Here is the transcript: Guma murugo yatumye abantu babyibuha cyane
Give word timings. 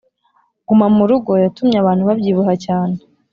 Guma 0.67 0.85
murugo 0.97 1.31
yatumye 1.43 1.75
abantu 1.79 2.03
babyibuha 2.09 2.53
cyane 2.65 2.97